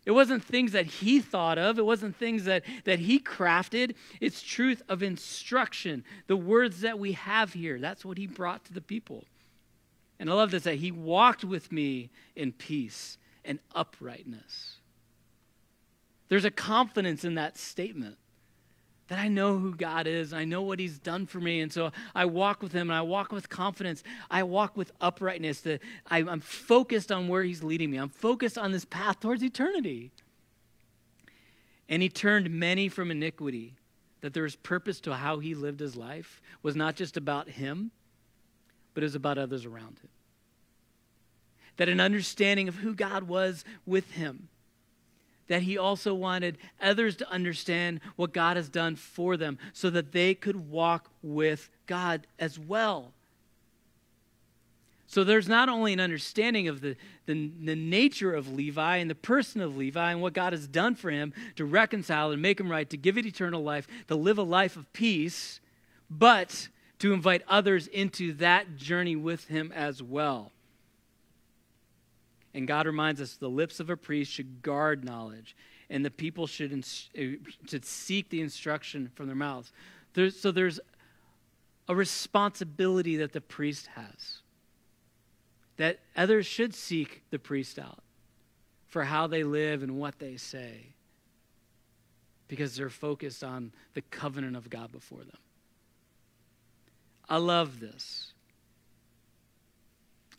[0.10, 3.94] It wasn't things that he thought of, it wasn't things that, that he crafted.
[4.20, 6.04] It's truth of instruction.
[6.26, 9.26] The words that we have here, that's what he brought to the people.
[10.20, 14.78] And I love this that he walked with me in peace and uprightness.
[16.28, 18.18] There's a confidence in that statement
[19.10, 20.34] that I know who God is.
[20.34, 21.62] I know what He's done for me.
[21.62, 24.04] And so I walk with Him and I walk with confidence.
[24.30, 25.62] I walk with uprightness.
[25.62, 27.98] That I'm focused on where He's leading me.
[27.98, 30.12] I'm focused on this path towards eternity.
[31.90, 33.76] And He turned many from iniquity.
[34.22, 37.90] That there was purpose to how He lived His life was not just about Him,
[38.94, 40.10] but it was about others around Him.
[41.78, 44.50] That an understanding of who God was with Him
[45.50, 50.14] that he also wanted others to understand what God has done for them so that
[50.14, 53.12] they could walk with God as well.
[55.08, 59.16] So there's not only an understanding of the, the, the, nature of Levi and the
[59.16, 62.72] person of Levi and what God has done for him to reconcile and make him
[62.72, 65.62] right, to give it eternal life, to live a life of peace,
[66.12, 66.68] but
[67.00, 70.52] to invite others into that journey with him as well.
[72.54, 75.56] And God reminds us the lips of a priest should guard knowledge,
[75.90, 77.22] and the people should, uh,
[77.68, 79.72] should seek the instruction from their mouths.
[80.14, 80.80] There's, so there's
[81.88, 84.40] a responsibility that the priest has,
[85.78, 88.00] that others should seek the priest out
[88.88, 90.88] for how they live and what they say,
[92.48, 95.38] because they're focused on the covenant of God before them.
[97.30, 98.29] I love this.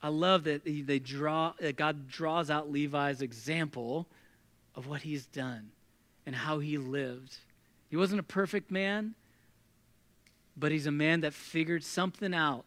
[0.02, 4.06] I love that they draw that God draws out Levi's example
[4.74, 5.70] of what he's done
[6.24, 7.36] and how he lived.
[7.90, 9.14] He wasn't a perfect man,
[10.56, 12.64] but he's a man that figured something out,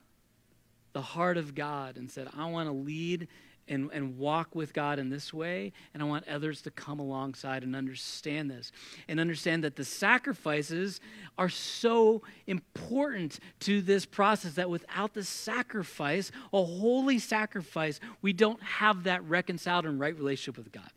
[0.91, 3.27] the heart of God, and said, I want to lead
[3.67, 7.63] and, and walk with God in this way, and I want others to come alongside
[7.63, 8.71] and understand this.
[9.07, 10.99] And understand that the sacrifices
[11.37, 18.61] are so important to this process that without the sacrifice, a holy sacrifice, we don't
[18.61, 20.89] have that reconciled and right relationship with God.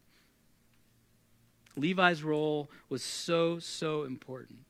[1.77, 4.61] Levi's role was so, so important.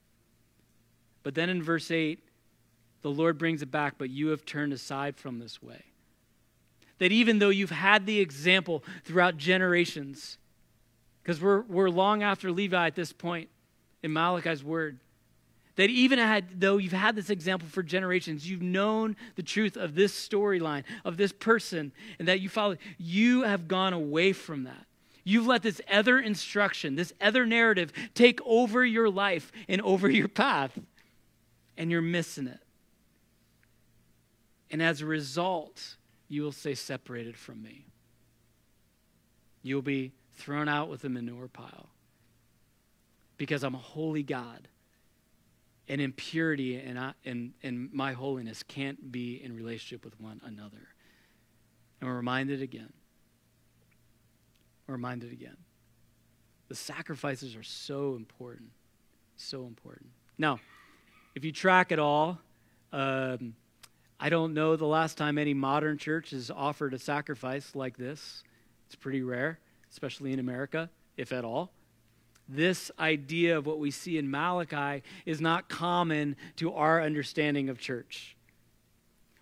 [1.23, 2.21] But then in verse 8,
[3.03, 5.85] the Lord brings it back, but you have turned aside from this way.
[6.99, 10.39] That even though you've had the example throughout generations,
[11.23, 13.49] because we're, we're long after Levi at this point
[14.03, 14.99] in Malachi's word,
[15.77, 19.95] that even had, though you've had this example for generations, you've known the truth of
[19.95, 24.87] this storyline, of this person, and that you follow, you have gone away from that.
[25.23, 30.29] You've let this other instruction, this other narrative take over your life and over your
[30.29, 30.79] path,
[31.77, 32.61] and you're missing it.
[34.71, 35.96] And as a result,
[36.29, 37.87] you will stay separated from me.
[39.63, 41.89] You'll be thrown out with the manure pile
[43.37, 44.69] because I'm a holy God.
[45.89, 50.89] And impurity and, I, and, and my holiness can't be in relationship with one another.
[52.01, 52.93] And we're reminded again
[54.87, 55.57] We're reminded again.
[56.69, 58.71] The sacrifices are so important.
[59.37, 60.11] So important.
[60.39, 60.59] Now,
[61.37, 62.41] if you track it all,
[62.93, 63.55] um,
[64.19, 68.43] I don't know the last time any modern church has offered a sacrifice like this.
[68.87, 69.59] It's pretty rare,
[69.91, 71.71] especially in America, if at all.
[72.49, 77.79] This idea of what we see in Malachi is not common to our understanding of
[77.79, 78.37] church.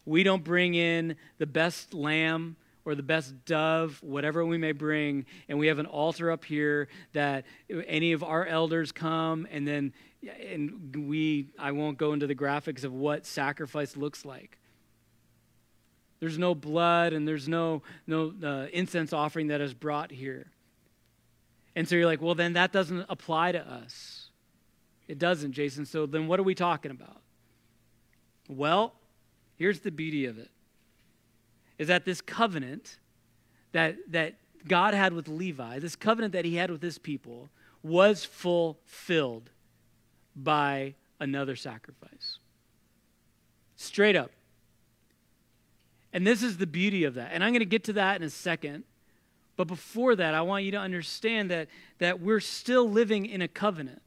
[0.06, 5.24] We don't bring in the best lamb or the best dove, whatever we may bring,
[5.48, 9.92] and we have an altar up here that any of our elders come and then
[10.50, 14.58] and we I won't go into the graphics of what sacrifice looks like.
[16.24, 20.46] There's no blood and there's no no uh, incense offering that is brought here.
[21.76, 24.30] And so you're like, well, then that doesn't apply to us.
[25.06, 25.84] It doesn't, Jason.
[25.84, 27.20] So then what are we talking about?
[28.48, 28.94] Well,
[29.56, 30.50] here's the beauty of it
[31.76, 33.00] is that this covenant
[33.72, 37.50] that, that God had with Levi, this covenant that he had with his people,
[37.82, 39.50] was fulfilled
[40.34, 42.38] by another sacrifice.
[43.76, 44.30] Straight up.
[46.14, 47.32] And this is the beauty of that.
[47.32, 48.84] And I'm going to get to that in a second.
[49.56, 53.48] But before that, I want you to understand that, that we're still living in a
[53.48, 54.00] covenant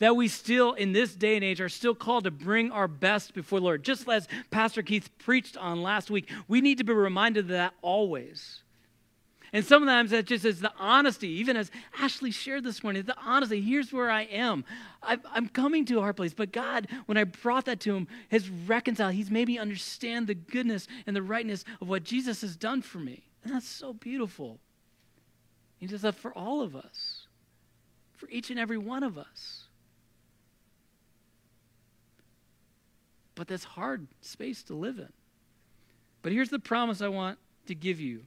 [0.00, 3.34] that we still, in this day and age, are still called to bring our best
[3.34, 3.84] before the Lord.
[3.84, 7.74] Just as Pastor Keith preached on last week, we need to be reminded of that
[7.82, 8.62] always.
[9.52, 13.60] And sometimes that just is the honesty, even as Ashley shared this morning, the honesty.
[13.60, 14.64] Here's where I am.
[15.02, 18.08] i am coming to a hard place, but God, when I brought that to Him,
[18.30, 19.14] has reconciled.
[19.14, 22.98] He's made me understand the goodness and the rightness of what Jesus has done for
[22.98, 23.24] me.
[23.42, 24.60] And that's so beautiful.
[25.78, 27.26] He does that for all of us,
[28.16, 29.64] for each and every one of us.
[33.40, 35.08] but that's hard space to live in.
[36.20, 38.26] But here's the promise I want to give you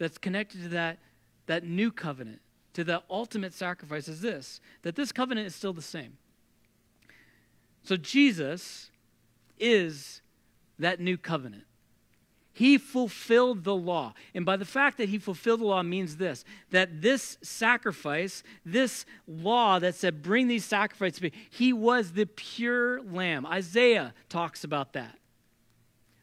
[0.00, 0.98] that's connected to that,
[1.46, 2.40] that new covenant,
[2.72, 6.16] to the ultimate sacrifice is this that this covenant is still the same.
[7.82, 8.90] So Jesus
[9.58, 10.22] is
[10.78, 11.64] that new covenant.
[12.52, 14.14] He fulfilled the law.
[14.34, 19.04] And by the fact that he fulfilled the law means this that this sacrifice, this
[19.28, 23.44] law that said, bring these sacrifices, he was the pure lamb.
[23.44, 25.19] Isaiah talks about that.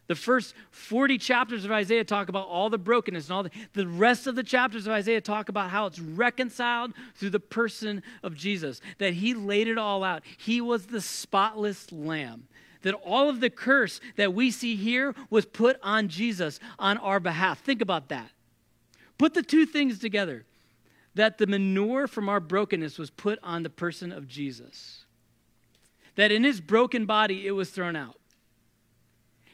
[0.07, 3.87] The first 40 chapters of Isaiah talk about all the brokenness and all the, the
[3.87, 8.33] rest of the chapters of Isaiah talk about how it's reconciled through the person of
[8.33, 10.23] Jesus, that he laid it all out.
[10.37, 12.47] He was the spotless lamb
[12.83, 17.19] that all of the curse that we see here was put on Jesus on our
[17.19, 17.59] behalf.
[17.59, 18.29] Think about that.
[19.17, 20.45] Put the two things together
[21.15, 25.05] that the manure from our brokenness was put on the person of Jesus,
[26.15, 28.17] that in his broken body it was thrown out.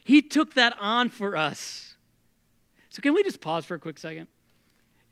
[0.04, 1.94] He took that on for us.
[2.90, 4.28] So, can we just pause for a quick second?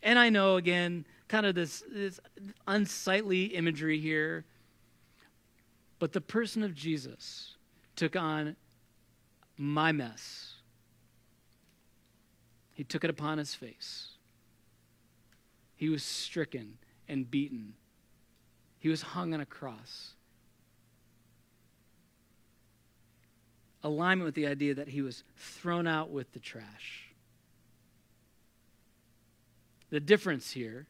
[0.03, 2.21] And I know, again, kind of this, this
[2.69, 4.45] unsightly imagery here,
[5.99, 7.57] but the person of Jesus
[7.97, 8.55] took on
[9.57, 10.55] my mess.
[12.75, 14.09] He took it upon his face.
[15.77, 16.79] He was stricken
[17.09, 17.75] and beaten.
[18.79, 20.15] He was hung on a cross.
[23.83, 27.09] Alignment with the idea that he was thrown out with the trash.
[29.91, 30.87] The difference here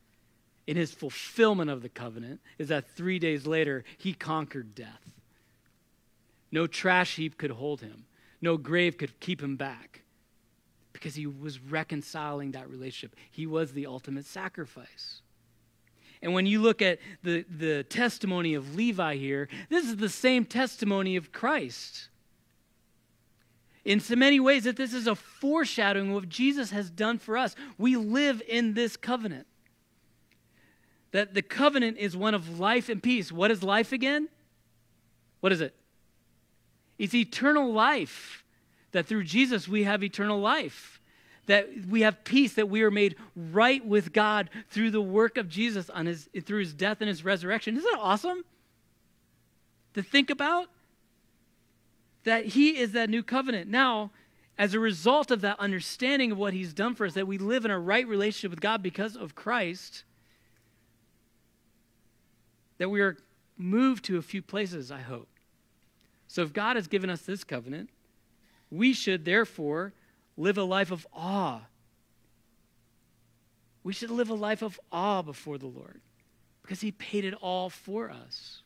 [0.66, 5.10] in his fulfillment of the covenant is that three days later, he conquered death.
[6.52, 8.04] No trash heap could hold him,
[8.40, 10.02] no grave could keep him back
[10.92, 13.16] because he was reconciling that relationship.
[13.30, 15.22] He was the ultimate sacrifice.
[16.22, 20.44] And when you look at the, the testimony of Levi here, this is the same
[20.44, 22.08] testimony of Christ.
[23.84, 27.36] In so many ways, that this is a foreshadowing of what Jesus has done for
[27.36, 27.56] us.
[27.78, 29.46] We live in this covenant.
[31.10, 33.32] That the covenant is one of life and peace.
[33.32, 34.28] What is life again?
[35.40, 35.74] What is it?
[36.98, 38.44] It's eternal life.
[38.92, 41.00] That through Jesus we have eternal life
[41.46, 45.48] that we have peace, that we are made right with God through the work of
[45.48, 47.76] Jesus on his, through his death and his resurrection.
[47.76, 48.44] Isn't that awesome
[49.94, 50.68] to think about?
[52.24, 53.68] That he is that new covenant.
[53.68, 54.10] Now,
[54.58, 57.64] as a result of that understanding of what he's done for us, that we live
[57.64, 60.04] in a right relationship with God because of Christ,
[62.78, 63.16] that we are
[63.56, 65.28] moved to a few places, I hope.
[66.28, 67.90] So if God has given us this covenant,
[68.70, 69.92] we should therefore
[70.36, 71.60] live a life of awe.
[73.84, 76.00] We should live a life of awe before the Lord
[76.62, 78.62] because He paid it all for us.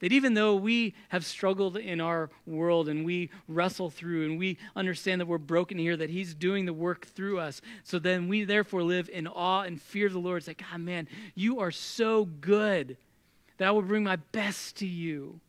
[0.00, 4.58] That even though we have struggled in our world and we wrestle through and we
[4.74, 7.60] understand that we're broken here, that He's doing the work through us.
[7.84, 10.38] So then we therefore live in awe and fear of the Lord.
[10.38, 12.96] It's like, God, man, you are so good
[13.58, 15.40] that I will bring my best to you.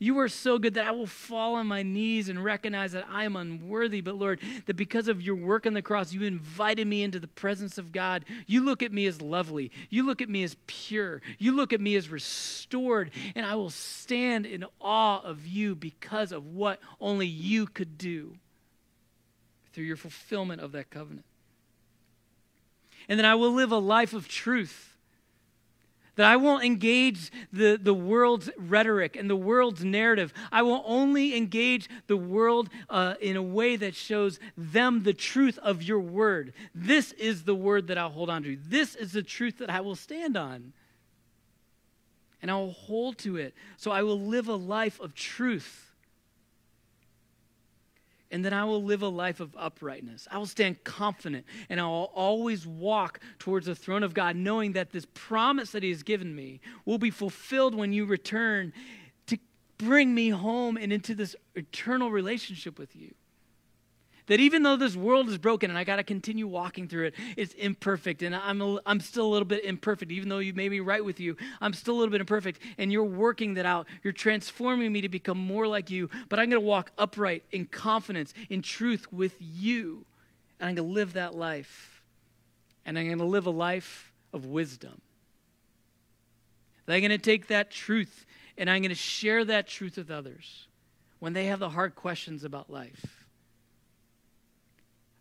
[0.00, 3.24] You are so good that I will fall on my knees and recognize that I
[3.24, 4.00] am unworthy.
[4.00, 7.26] But Lord, that because of your work on the cross, you invited me into the
[7.26, 8.24] presence of God.
[8.46, 9.72] You look at me as lovely.
[9.90, 11.20] You look at me as pure.
[11.38, 13.10] You look at me as restored.
[13.34, 18.36] And I will stand in awe of you because of what only you could do
[19.72, 21.24] through your fulfillment of that covenant.
[23.08, 24.96] And then I will live a life of truth
[26.18, 30.34] that I won't engage the, the world's rhetoric and the world's narrative.
[30.50, 35.60] I will only engage the world uh, in a way that shows them the truth
[35.62, 36.54] of your word.
[36.74, 38.58] This is the word that I'll hold on to.
[38.60, 40.72] This is the truth that I will stand on.
[42.42, 43.54] And I will hold to it.
[43.76, 45.87] So I will live a life of truth
[48.30, 50.28] and then I will live a life of uprightness.
[50.30, 54.72] I will stand confident and I will always walk towards the throne of God, knowing
[54.72, 58.72] that this promise that He has given me will be fulfilled when you return
[59.26, 59.38] to
[59.78, 63.14] bring me home and into this eternal relationship with you.
[64.28, 67.14] That even though this world is broken and I got to continue walking through it,
[67.36, 68.22] it's imperfect.
[68.22, 70.12] And I'm, a, I'm still a little bit imperfect.
[70.12, 72.60] Even though you made me right with you, I'm still a little bit imperfect.
[72.76, 73.86] And you're working that out.
[74.02, 76.10] You're transforming me to become more like you.
[76.28, 80.04] But I'm going to walk upright in confidence, in truth with you.
[80.60, 82.02] And I'm going to live that life.
[82.84, 85.00] And I'm going to live a life of wisdom.
[86.86, 88.26] That I'm going to take that truth
[88.58, 90.66] and I'm going to share that truth with others
[91.18, 93.17] when they have the hard questions about life.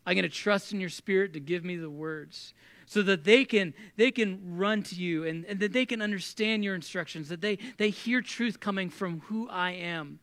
[0.07, 2.53] I'm going to trust in your spirit to give me the words
[2.85, 6.63] so that they can they can run to you and, and that they can understand
[6.63, 10.19] your instructions that they they hear truth coming from who i am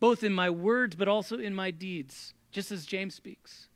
[0.00, 3.68] both in my words but also in my deeds just as james speaks.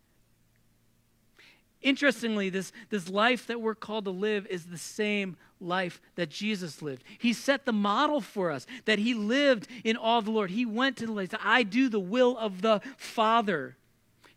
[1.81, 6.83] Interestingly this this life that we're called to live is the same life that jesus
[6.83, 7.05] lived.
[7.17, 10.51] He set the model for us that he lived in all the lord.
[10.51, 13.77] He went to the place i do the will of the father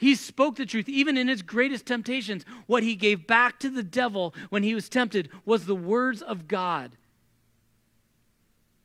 [0.02, 2.44] he spoke the truth, even in his greatest temptations.
[2.66, 6.48] What he gave back to the devil when he was tempted was the words of
[6.48, 6.94] God.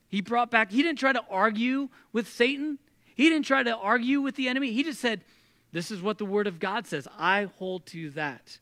[0.09, 2.79] He brought back, he didn't try to argue with Satan,
[3.15, 4.73] he didn't try to argue with the enemy.
[4.73, 5.23] He just said,
[5.73, 7.09] This is what the word of God says.
[7.19, 8.59] I hold to that.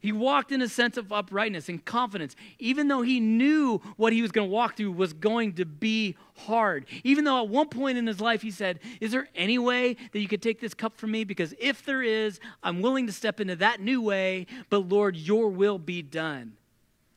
[0.00, 4.22] He walked in a sense of uprightness and confidence, even though he knew what he
[4.22, 6.86] was going to walk through was going to be hard.
[7.04, 10.20] Even though at one point in his life he said, Is there any way that
[10.20, 11.24] you could take this cup from me?
[11.24, 15.48] Because if there is, I'm willing to step into that new way, but Lord, your
[15.48, 16.54] will be done.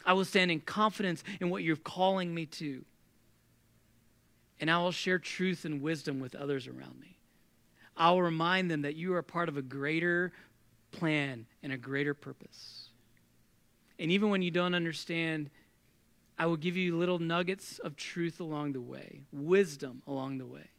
[0.05, 2.83] I will stand in confidence in what you're calling me to.
[4.59, 7.17] And I will share truth and wisdom with others around me.
[7.95, 10.33] I will remind them that you are part of a greater
[10.93, 12.89] plan and a greater purpose.
[13.99, 15.49] And even when you don't understand,
[16.37, 20.69] I will give you little nuggets of truth along the way, wisdom along the way,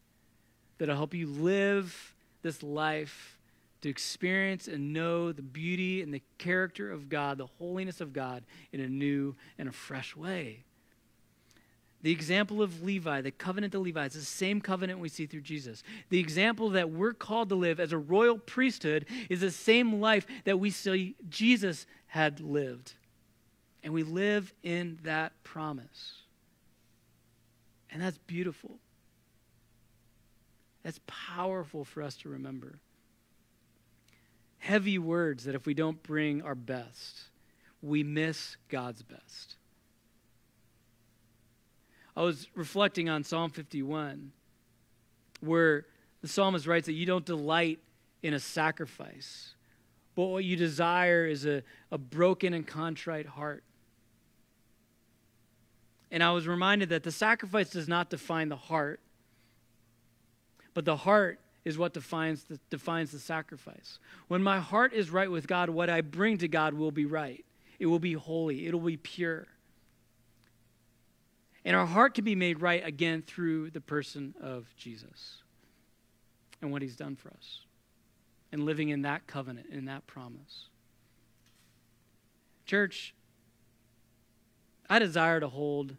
[0.78, 3.38] that'll help you live this life
[3.82, 8.42] to experience and know the beauty and the character of God, the holiness of God
[8.72, 10.64] in a new and a fresh way.
[12.04, 15.40] The example of Levi, the covenant of Levi, is the same covenant we see through
[15.40, 15.82] Jesus.
[16.10, 20.26] The example that we're called to live as a royal priesthood is the same life
[20.44, 22.92] that we see Jesus had lived.
[23.82, 26.20] And we live in that promise.
[27.90, 28.76] And that's beautiful.
[30.82, 32.80] That's powerful for us to remember.
[34.58, 37.22] Heavy words that if we don't bring our best,
[37.80, 39.56] we miss God's best.
[42.16, 44.32] I was reflecting on Psalm 51,
[45.40, 45.86] where
[46.22, 47.80] the psalmist writes that you don't delight
[48.22, 49.54] in a sacrifice,
[50.14, 53.64] but what you desire is a, a broken and contrite heart.
[56.10, 59.00] And I was reminded that the sacrifice does not define the heart,
[60.72, 63.98] but the heart is what defines the, defines the sacrifice.
[64.28, 67.44] When my heart is right with God, what I bring to God will be right.
[67.78, 69.46] It will be holy, it will be pure.
[71.64, 75.42] And our heart can be made right again through the person of Jesus
[76.60, 77.60] and what he's done for us
[78.52, 80.68] and living in that covenant, in that promise.
[82.66, 83.14] Church,
[84.88, 85.96] I desire to hold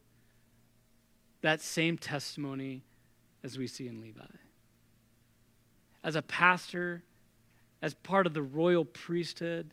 [1.41, 2.83] that same testimony
[3.43, 4.23] as we see in Levi.
[6.03, 7.03] As a pastor,
[7.81, 9.71] as part of the royal priesthood,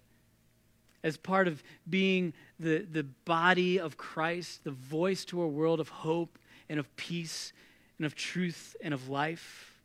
[1.05, 5.89] as part of being the, the body of Christ, the voice to a world of
[5.89, 6.39] hope
[6.69, 7.53] and of peace
[7.99, 9.81] and of truth and of life.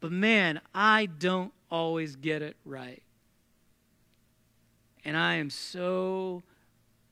[0.00, 3.02] But man, I don't always get it right.
[5.04, 6.42] And I am so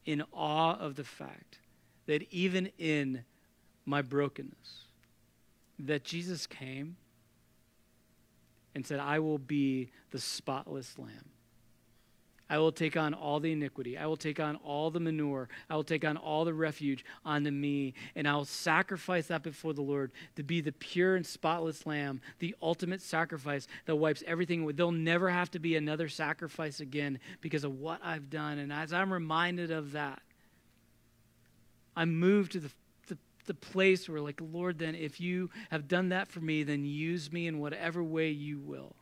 [0.07, 1.59] in awe of the fact
[2.07, 3.25] that even in
[3.85, 4.85] my brokenness,
[5.79, 6.97] that Jesus came
[8.75, 11.31] and said, I will be the spotless lamb.
[12.51, 13.97] I will take on all the iniquity.
[13.97, 15.49] I will take on all the manure.
[15.71, 19.73] I will take on all the refuge onto me, and I will sacrifice that before
[19.73, 24.67] the Lord to be the pure and spotless lamb, the ultimate sacrifice that wipes everything.
[24.67, 28.59] There'll never have to be another sacrifice again because of what I've done.
[28.59, 30.21] And as I'm reminded of that,
[31.97, 32.71] I'm moved to the,
[33.47, 37.33] the place where, like, Lord, then if you have done that for me, then use
[37.33, 38.95] me in whatever way you will.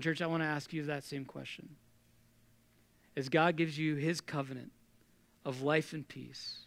[0.00, 1.68] Church, I want to ask you that same question.
[3.16, 4.72] As God gives you his covenant
[5.44, 6.60] of life and peace,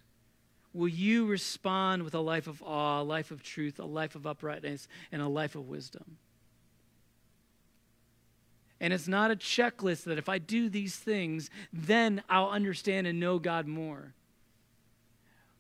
[0.74, 4.28] will you respond with a life of awe, a life of truth, a life of
[4.28, 6.18] uprightness, and a life of wisdom?
[8.80, 13.20] And it's not a checklist that if I do these things, then I'll understand and
[13.20, 14.14] know God more.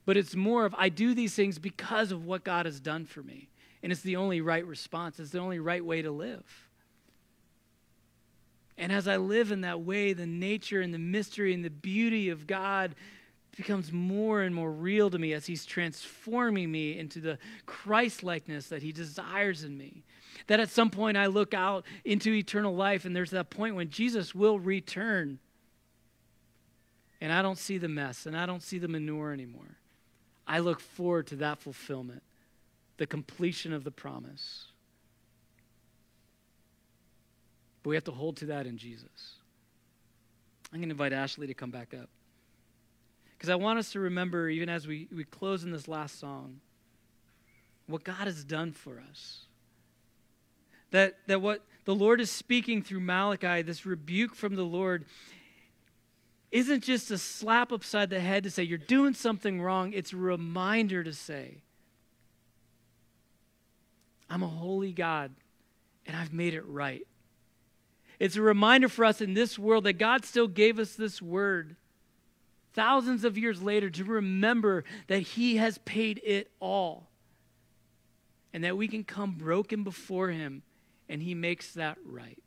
[0.05, 3.23] But it's more of I do these things because of what God has done for
[3.23, 3.47] me.
[3.81, 6.43] And it's the only right response, it's the only right way to live.
[8.77, 12.29] And as I live in that way, the nature and the mystery and the beauty
[12.29, 12.95] of God
[13.55, 18.67] becomes more and more real to me as He's transforming me into the Christ likeness
[18.67, 20.03] that He desires in me.
[20.47, 23.89] That at some point I look out into eternal life, and there's that point when
[23.89, 25.39] Jesus will return.
[27.21, 29.77] And I don't see the mess and I don't see the manure anymore.
[30.45, 32.21] I look forward to that fulfillment,
[32.97, 34.72] the completion of the promise.
[37.83, 39.35] But we have to hold to that in Jesus.
[40.71, 42.09] I'm going to invite Ashley to come back up.
[43.37, 46.61] Because I want us to remember, even as we, we close in this last song,
[47.87, 49.41] what God has done for us.
[50.91, 55.05] That, that what the Lord is speaking through Malachi, this rebuke from the Lord,
[56.51, 59.91] isn't just a slap upside the head to say you're doing something wrong.
[59.91, 61.57] It's a reminder to say,
[64.29, 65.31] I'm a holy God
[66.05, 67.05] and I've made it right.
[68.19, 71.75] It's a reminder for us in this world that God still gave us this word
[72.73, 77.09] thousands of years later to remember that He has paid it all
[78.53, 80.63] and that we can come broken before Him
[81.09, 82.41] and He makes that right.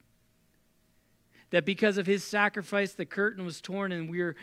[1.50, 4.36] That because of His sacrifice, the curtain was torn and we are,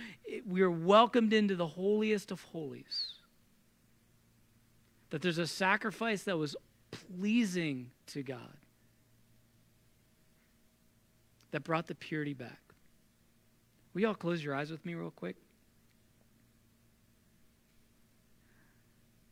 [0.45, 3.13] we are welcomed into the holiest of holies.
[5.09, 6.55] That there's a sacrifice that was
[6.91, 8.57] pleasing to God
[11.54, 12.60] that brought the purity back.
[13.93, 15.36] Will you all close your eyes with me, real quick?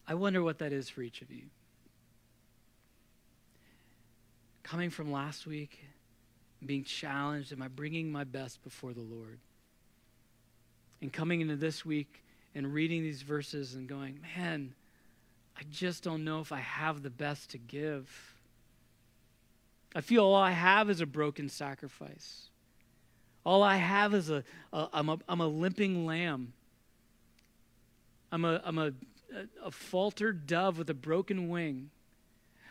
[0.07, 1.45] I wonder what that is for each of you.
[4.61, 5.79] Coming from last week,
[6.63, 9.39] being challenged, am I bringing my best before the Lord?
[11.01, 14.75] And coming into this week and reading these verses and going, man,
[15.57, 18.07] I just don't know if I have the best to give.
[19.93, 22.49] I feel all I have is a broken sacrifice.
[23.45, 26.53] All I have is a, a, I'm a, I'm a limping lamb.
[28.31, 28.93] I'm a, I'm a,
[29.63, 31.89] a, faltered dove with a broken wing.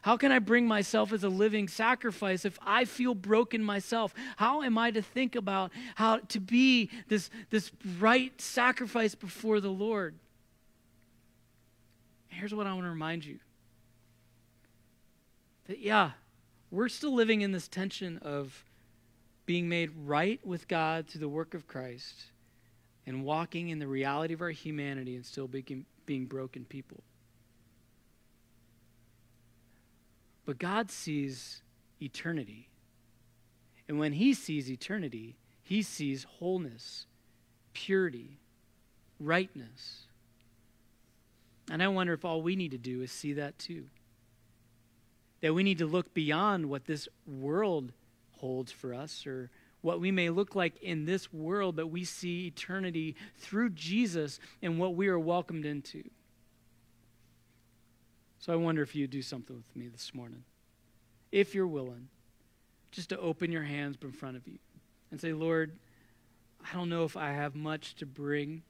[0.03, 4.15] How can I bring myself as a living sacrifice if I feel broken myself?
[4.37, 9.69] How am I to think about how to be this, this right sacrifice before the
[9.69, 10.15] Lord?
[12.29, 13.41] Here's what I want to remind you
[15.67, 16.13] that, yeah,
[16.71, 18.65] we're still living in this tension of
[19.47, 22.27] being made right with God through the work of Christ
[23.07, 27.03] and walking in the reality of our humanity and still being, being broken people.
[30.45, 31.63] But God sees
[32.01, 32.69] eternity.
[33.89, 37.07] And when He sees eternity, He sees wholeness,
[37.73, 38.39] purity,
[39.19, 40.07] rightness.
[41.71, 43.87] And I wonder if all we need to do is see that too.
[45.41, 47.93] That we need to look beyond what this world
[48.39, 49.51] holds for us or
[49.83, 54.79] what we may look like in this world, but we see eternity through Jesus and
[54.79, 56.03] what we are welcomed into.
[58.39, 60.45] So I wonder if you'd do something with me this morning.
[61.31, 62.09] If you're willing,
[62.91, 64.59] just to open your hands in front of you
[65.11, 65.77] and say, Lord,
[66.63, 68.63] I don't know if I have much to bring.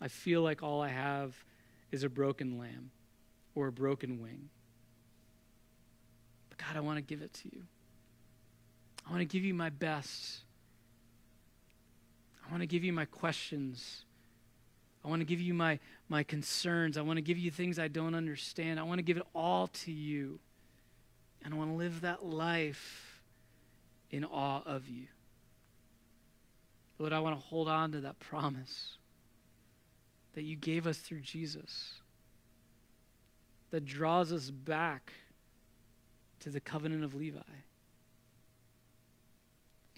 [0.00, 1.44] I feel like all I have
[1.90, 2.90] is a broken lamb
[3.54, 4.50] or a broken wing.
[6.58, 7.62] God, I want to give it to you.
[9.06, 10.38] I want to give you my best.
[12.46, 14.04] I want to give you my questions.
[15.04, 15.78] I want to give you my,
[16.08, 16.98] my concerns.
[16.98, 18.78] I want to give you things I don't understand.
[18.78, 20.38] I want to give it all to you.
[21.44, 23.22] And I want to live that life
[24.10, 25.06] in awe of you.
[26.98, 28.96] Lord, I want to hold on to that promise
[30.34, 31.94] that you gave us through Jesus
[33.70, 35.12] that draws us back
[36.40, 37.40] to the covenant of Levi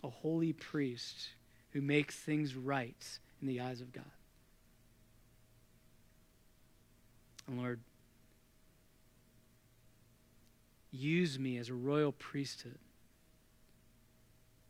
[0.03, 1.31] a holy priest
[1.73, 4.05] who makes things right in the eyes of God.
[7.47, 7.81] And Lord,
[10.91, 12.79] use me as a royal priesthood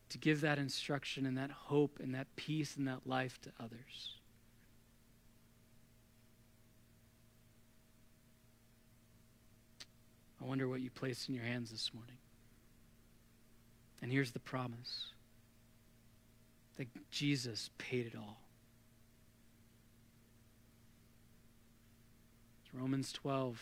[0.08, 4.19] to give that instruction and that hope and that peace and that life to others.
[10.40, 12.16] I wonder what you placed in your hands this morning.
[14.02, 15.08] And here's the promise
[16.78, 18.40] that Jesus paid it all.
[22.72, 23.60] Romans 12.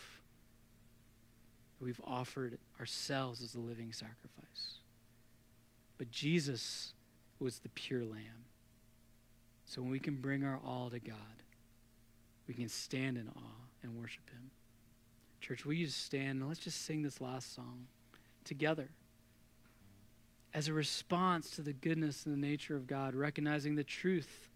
[1.81, 4.79] We've offered ourselves as a living sacrifice.
[5.97, 6.93] But Jesus
[7.39, 8.45] was the pure lamb.
[9.64, 11.43] So when we can bring our all to God,
[12.47, 14.51] we can stand in awe and worship Him.
[15.41, 17.86] Church, will you just stand and let's just sing this last song
[18.45, 18.89] together
[20.55, 24.49] as a response to the goodness and the nature of God, recognizing the truth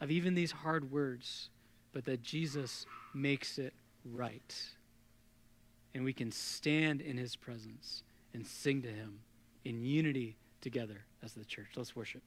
[0.00, 1.50] of even these hard words,
[1.92, 3.74] but that Jesus makes it
[4.04, 4.54] right.
[5.94, 8.02] And we can stand in his presence
[8.34, 9.20] and sing to him
[9.64, 11.68] in unity together as the church.
[11.76, 12.22] Let's worship.